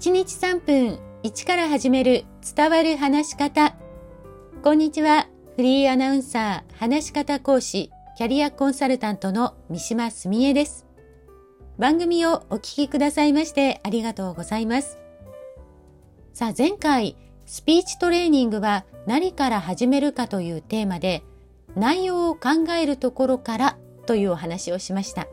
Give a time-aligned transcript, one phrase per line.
[0.00, 2.24] 1日3分1から始める
[2.56, 3.76] 伝わる話し方。
[4.62, 5.28] こんにちは。
[5.56, 10.86] フリーアナウンサー、話し方講師、キャリアコンサルタントの三島澄江です。
[11.78, 14.96] 番組をお聞きくださいましてありがとうございます。
[16.32, 21.24] さあ前回、スピーチトレーニングは何から始めるかというテーマで、
[21.76, 23.76] 内容を考えるところから
[24.06, 25.28] というお話をしました。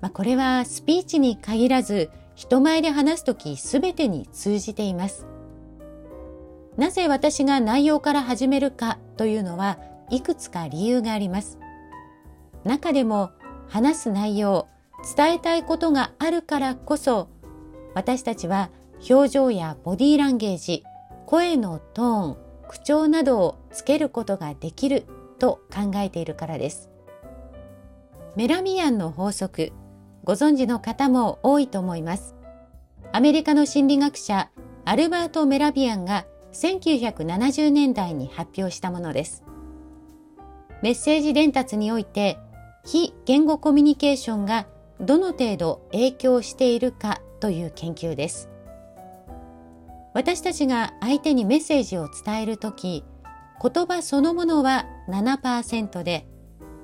[0.00, 2.10] まあ、これはスピーチに限らず
[2.40, 5.26] 人前で話すときすべてに通じています。
[6.78, 9.78] なぜ私が内容から始めるかというのは
[10.08, 11.58] いくつか理由があります。
[12.64, 13.30] 中でも
[13.68, 14.68] 話す内容、
[15.14, 17.28] 伝えたいことがあるからこそ
[17.94, 18.70] 私たちは
[19.10, 20.82] 表情やボディーランゲージ、
[21.26, 22.36] 声のトーン、
[22.68, 25.04] 口調などをつけることができる
[25.38, 26.88] と考えているからです。
[28.34, 29.72] メラミアンの法則
[30.22, 32.34] ご存知の方も多いと思います。
[33.12, 34.50] アメリカの心理学者
[34.84, 39.42] アルバート・メラビアンが1970年代に発表したものです。
[40.82, 42.38] メッセージ伝達において
[42.84, 44.66] 非言語コミュニケーションが
[45.00, 48.48] どの程度影響しているかという研究です。
[50.14, 53.04] 私たちが相手にメッセージを伝えるとき、
[53.62, 56.26] 言葉そのものは7%で、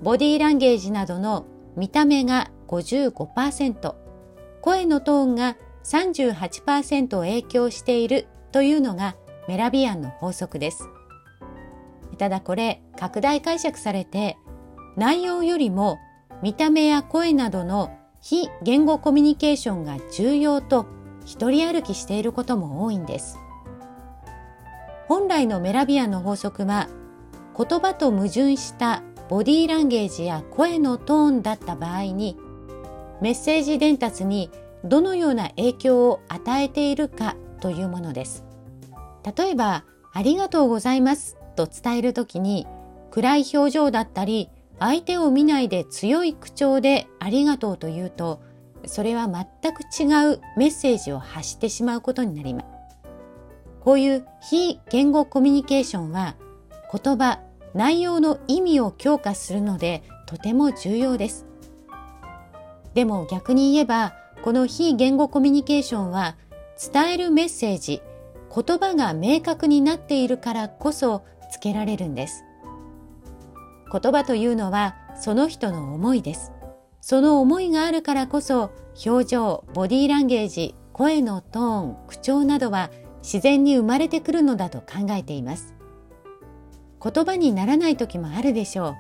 [0.03, 3.95] ボディーランゲージなどの見た目が55%、
[4.61, 9.15] 声のトーンが38%影響しているというのが
[9.47, 10.89] メラビアンの法則です。
[12.19, 14.37] ただこれ拡大解釈されて
[14.97, 15.99] 内容よりも
[16.43, 20.87] 見た目や声などの非言語コミュニケーションが重要と
[21.25, 23.39] 一人歩きしていることも多いんです。
[25.07, 26.89] 本来のメラビアンの法則は
[27.57, 32.37] 言葉と矛盾したボディーランゲージや声のトーンだった場合に
[33.21, 34.51] メッセージ伝達に
[34.87, 38.45] どのような影響を与えているかというものです。
[39.37, 42.67] 例えば、ありがとうございますと伝えるときに
[43.11, 44.49] 暗い表情だったり
[44.79, 48.41] 相手を見ないで強い口調でありがとうと言うと
[48.87, 52.67] それは全く違うメッセージを発してしまうことになります。
[53.81, 56.37] こういう非言語コミュニケーションは
[56.93, 57.41] 言葉、
[57.75, 61.47] 内容の意味を強化するのでとても重要です。
[62.95, 64.15] でも逆に言えば、
[64.47, 66.37] この非言語コミュニケーションは
[66.93, 68.01] 伝えるメッセージ、
[68.55, 72.45] 言葉が明確になっているからこそつけられるんです。
[73.91, 76.53] 言葉というのはその人の思いです。
[77.01, 78.71] その思いがあるからこそ
[79.05, 82.93] 表情、ボディーランゲージ、声のトーン、口調などは
[83.25, 85.75] 自然に生まれてくるのだと考えています。
[87.03, 88.95] 言葉にならない時もあるでしょ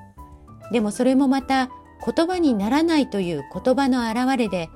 [0.70, 0.72] う。
[0.72, 1.70] でもそれもまた
[2.04, 4.70] 言葉にならないという言葉の表れで、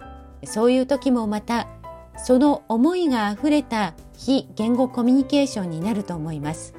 [0.44, 1.68] そういう時もまた、
[2.16, 6.74] その思いが溢れた非言語コミュニケーションになると思います。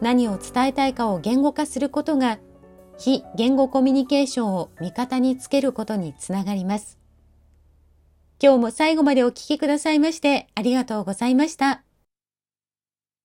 [0.00, 2.38] 何を伝えたいかを言語化することが、
[2.98, 6.98] 非言語コミュニケーションを味方につけることにつながります。
[8.40, 11.87] 今日も最後までお聴きくださいましてありがとうございました。